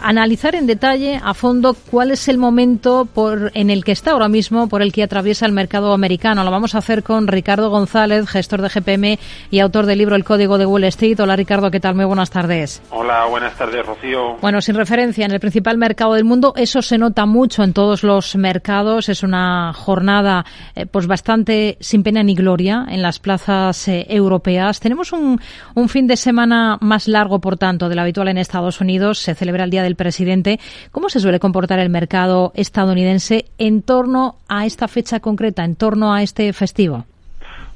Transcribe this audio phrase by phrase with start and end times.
[0.00, 4.28] analizar en detalle, a fondo, cuál es el momento por, en el que está ahora
[4.28, 6.44] mismo, por el que atraviesa el mercado americano.
[6.44, 9.18] Lo vamos a hacer con Ricardo González, gestor de GPM
[9.50, 11.18] y autor del libro El Código de Wall Street.
[11.20, 11.94] Hola Ricardo, ¿qué tal?
[11.94, 12.82] Muy buenas tardes.
[12.90, 14.36] Hola, buenas tardes, Rocío.
[14.40, 18.02] Bueno, sin referencia, en el principal mercado del mundo, eso se nota mucho en todos
[18.02, 19.08] los mercados.
[19.08, 20.44] Es una jornada
[20.74, 24.80] eh, pues bastante sin pena ni gloria en las plazas eh, europeas.
[24.80, 25.40] Tenemos un,
[25.74, 29.18] un fin de semana más largo, por tanto, de lo habitual en Estados Unidos.
[29.18, 30.60] Se celebra el Día del Presidente.
[30.92, 36.14] ¿Cómo se suele comportar el mercado estadounidense en torno a esta fecha concreta, en torno
[36.14, 37.04] a este festivo?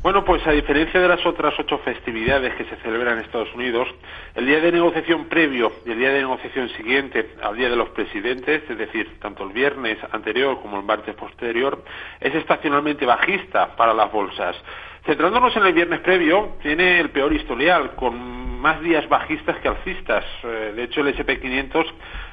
[0.00, 3.88] Bueno, pues a diferencia de las otras ocho festividades que se celebran en Estados Unidos,
[4.36, 7.88] el día de negociación previo y el día de negociación siguiente al día de los
[7.90, 11.82] presidentes, es decir, tanto el viernes anterior como el martes posterior,
[12.20, 14.54] es estacionalmente bajista para las bolsas.
[15.04, 20.24] Centrándonos en el viernes previo, tiene el peor historial, con más días bajistas que alcistas.
[20.44, 21.86] Eh, de hecho, el SP500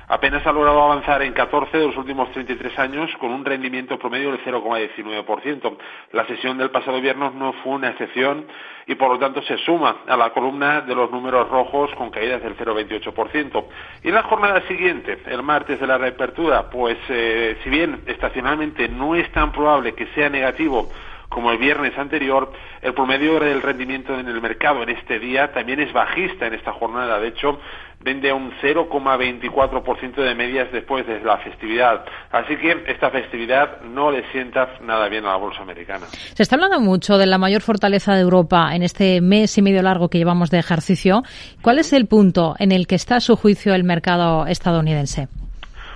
[0.08, 4.32] apenas ha logrado avanzar en 14 de los últimos 33 años con un rendimiento promedio
[4.32, 5.78] del 0,19%.
[6.12, 8.46] La sesión del pasado viernes no fue una excepción
[8.88, 12.44] y por lo tanto se suma a la columna de los números rojos con caídas
[12.44, 13.66] del 0,28%.
[14.04, 18.88] Y en la jornada siguiente, el martes de la reapertura, pues eh, si bien estacionalmente
[18.90, 20.90] no es tan probable que sea negativo
[21.36, 22.50] como el viernes anterior,
[22.82, 26.72] el promedio del rendimiento en el mercado en este día también es bajista en esta
[26.72, 27.20] jornada.
[27.20, 27.60] De hecho,
[28.00, 32.06] vende a un 0,24% de medias después de la festividad.
[32.32, 36.06] Así que esta festividad no le sienta nada bien a la bolsa americana.
[36.06, 39.82] Se está hablando mucho de la mayor fortaleza de Europa en este mes y medio
[39.82, 41.24] largo que llevamos de ejercicio.
[41.62, 45.28] ¿Cuál es el punto en el que está a su juicio el mercado estadounidense?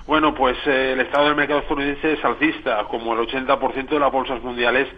[0.06, 4.12] Bueno, pues eh, el estado del mercado estadounidense es alcista, como el 80% de las
[4.12, 4.90] bolsas mundiales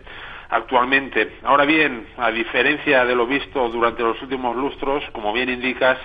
[0.51, 1.37] actualmente.
[1.43, 5.97] Ahora bien, a diferencia de lo visto durante los últimos lustros, como bien indicas,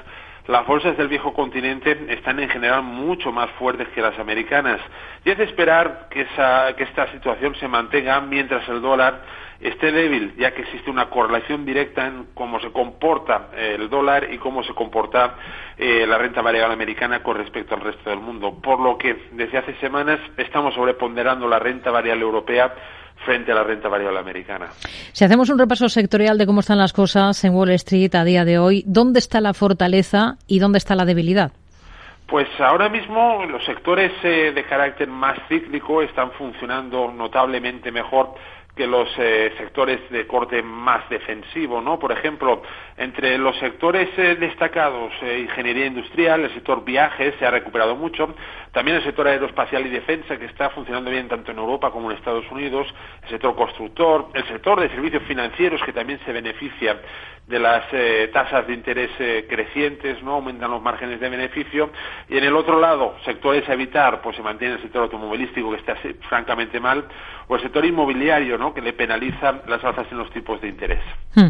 [0.46, 4.80] las bolsas del viejo continente están en general mucho más fuertes que las americanas
[5.24, 6.24] y es de esperar que,
[6.76, 9.22] que esta situación se mantenga mientras el dólar
[9.58, 14.38] esté débil, ya que existe una correlación directa en cómo se comporta el dólar y
[14.38, 15.34] cómo se comporta
[15.76, 18.60] eh, la renta variable americana con respecto al resto del mundo.
[18.62, 22.72] Por lo que desde hace semanas estamos sobreponderando la renta variable europea
[23.24, 24.68] frente a la renta variable americana.
[25.12, 28.44] Si hacemos un repaso sectorial de cómo están las cosas en Wall Street a día
[28.44, 31.52] de hoy, ¿dónde está la fortaleza y dónde está la debilidad?
[32.26, 38.34] Pues ahora mismo los sectores eh, de carácter más cíclico están funcionando notablemente mejor
[38.76, 41.98] que los eh, sectores de corte más defensivo, ¿no?
[41.98, 42.62] Por ejemplo,
[42.98, 48.34] entre los sectores eh, destacados, eh, ingeniería industrial, el sector viajes se ha recuperado mucho,
[48.72, 52.18] también el sector aeroespacial y defensa que está funcionando bien tanto en Europa como en
[52.18, 52.86] Estados Unidos,
[53.22, 57.00] el sector constructor, el sector de servicios financieros que también se beneficia
[57.46, 57.84] de las
[58.32, 59.08] tasas de interés
[59.48, 61.90] crecientes, no aumentan los márgenes de beneficio
[62.28, 65.76] y en el otro lado, sectores a evitar, pues se mantiene el sector automovilístico que
[65.76, 65.94] está
[66.28, 67.04] francamente mal
[67.46, 68.65] o el sector inmobiliario, ¿no?
[68.72, 71.02] Que le penalizan las alzas en los tipos de interés.
[71.34, 71.48] Hmm.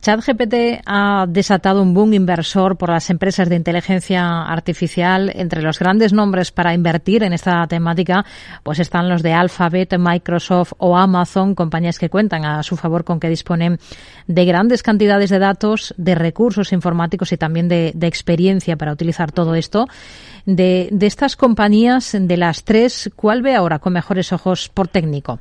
[0.00, 5.30] ChatGPT ha desatado un boom inversor por las empresas de inteligencia artificial.
[5.34, 8.24] Entre los grandes nombres para invertir en esta temática,
[8.62, 13.20] pues están los de Alphabet, Microsoft o Amazon, compañías que cuentan a su favor con
[13.20, 13.78] que disponen
[14.26, 19.54] de grandes cantidades de datos, de recursos informáticos y también de, experiencia para utilizar todo
[19.54, 19.86] esto.
[20.44, 25.38] De, de estas compañías, de las tres, ¿cuál ve ahora con mejores ojos por técnico?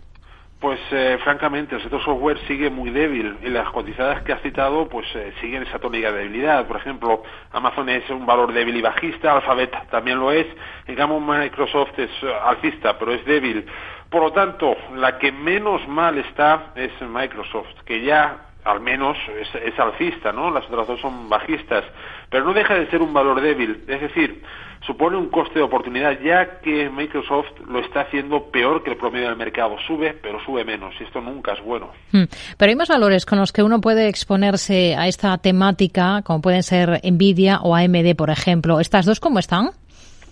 [0.62, 4.88] Pues eh, francamente el sector software sigue muy débil y las cotizadas que ha citado
[4.88, 6.68] pues eh, siguen esa tónica de debilidad.
[6.68, 10.46] Por ejemplo, Amazon es un valor débil y bajista, Alphabet también lo es,
[10.86, 13.66] en cambio Microsoft es eh, alcista pero es débil.
[14.12, 19.80] Por lo tanto, la que menos mal está es Microsoft, que ya al menos es,
[19.80, 20.52] alcista, ¿no?
[20.52, 21.84] Las otras dos son bajistas,
[22.30, 24.44] pero no deja de ser un valor débil, es decir,
[24.86, 29.28] supone un coste de oportunidad, ya que Microsoft lo está haciendo peor que el promedio
[29.28, 31.92] del mercado, sube, pero sube menos, y esto nunca es bueno.
[32.12, 32.24] Hmm.
[32.58, 36.64] Pero hay más valores con los que uno puede exponerse a esta temática, como pueden
[36.64, 38.80] ser Nvidia o AMD, por ejemplo.
[38.80, 39.72] ¿Estas dos cómo están?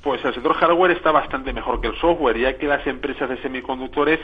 [0.04, 3.42] Pues el sector hardware está bastante mejor que el software, ya que las empresas de
[3.42, 4.20] semiconductores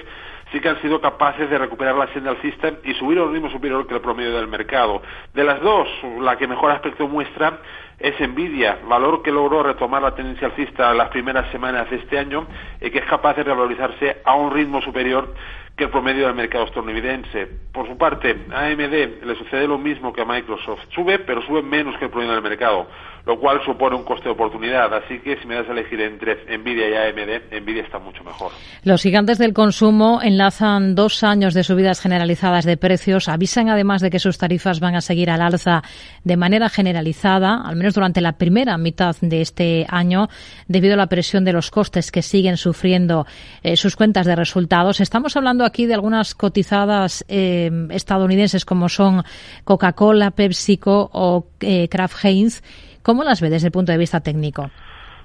[0.55, 3.49] sí que han sido capaces de recuperar la senda system y subir a un ritmo
[3.49, 5.01] superior que el promedio del mercado.
[5.33, 5.85] De las dos,
[6.21, 7.59] la que mejor aspecto muestra
[7.99, 12.47] es Nvidia, valor que logró retomar la tendencia alcista las primeras semanas de este año
[12.79, 15.33] y que es capaz de revalorizarse a un ritmo superior
[15.75, 17.47] que el promedio del mercado estadounidense.
[17.73, 20.79] Por su parte, a AMD le sucede lo mismo que a Microsoft.
[20.93, 22.87] Sube, pero sube menos que el promedio del mercado,
[23.25, 24.93] lo cual supone un coste de oportunidad.
[24.93, 28.53] Así que si me das a elegir entre Nvidia y AMD, Nvidia está mucho mejor.
[28.83, 33.27] Los gigantes del consumo en rechazan dos años de subidas generalizadas de precios.
[33.27, 35.81] Avisan además de que sus tarifas van a seguir al alza
[36.23, 40.29] de manera generalizada, al menos durante la primera mitad de este año,
[40.67, 43.25] debido a la presión de los costes que siguen sufriendo
[43.63, 45.01] eh, sus cuentas de resultados.
[45.01, 49.23] Estamos hablando aquí de algunas cotizadas eh, estadounidenses como son
[49.63, 52.61] Coca-Cola, PepsiCo o eh, Kraft Heinz.
[53.01, 54.69] ¿Cómo las ve desde el punto de vista técnico?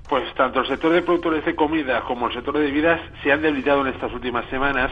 [0.09, 3.43] Pues tanto el sector de productores de comida como el sector de bebidas se han
[3.43, 4.91] debilitado en estas últimas semanas,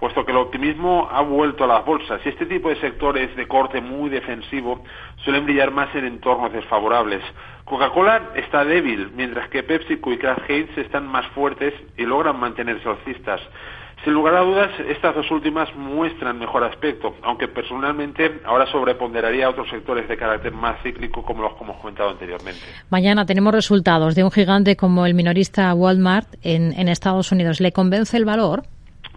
[0.00, 3.46] puesto que el optimismo ha vuelto a las bolsas y este tipo de sectores de
[3.46, 4.82] corte muy defensivo
[5.22, 7.22] suelen brillar más en entornos desfavorables.
[7.66, 12.88] Coca-Cola está débil, mientras que PepsiCo y Kraft Heinz están más fuertes y logran mantenerse
[12.88, 13.42] alcistas.
[14.02, 19.50] Sin lugar a dudas, estas dos últimas muestran mejor aspecto, aunque personalmente ahora sobreponderaría a
[19.50, 22.60] otros sectores de carácter más cíclico como los que hemos comentado anteriormente.
[22.90, 27.60] Mañana tenemos resultados de un gigante como el minorista Walmart en, en Estados Unidos.
[27.60, 28.64] ¿Le convence el valor?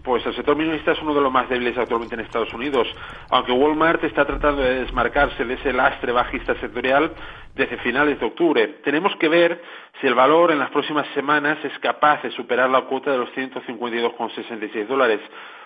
[0.08, 2.88] Pues el sector minorista es uno de los más débiles actualmente en Estados Unidos,
[3.30, 7.12] aunque Walmart está tratando de desmarcarse de ese lastre bajista sectorial
[7.54, 8.68] desde finales de octubre.
[8.86, 9.62] Tenemos que ver
[10.00, 13.30] si el valor en las próximas semanas es capaz de superar la cuota de los
[13.32, 15.20] 152,66 dólares,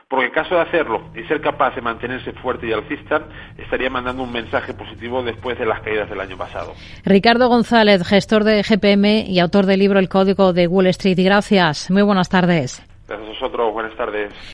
[0.08, 3.22] porque en caso de hacerlo y ser capaz de mantenerse fuerte y alcista,
[3.60, 6.74] estaría mandando un mensaje positivo después de las caídas del año pasado.
[7.06, 11.20] Ricardo González, gestor de GPM y autor del libro El Código de Wall Street.
[11.20, 11.92] Gracias.
[11.92, 12.84] Muy buenas tardes.
[13.42, 13.74] Vosotros.
[13.74, 14.32] Buenas tardes.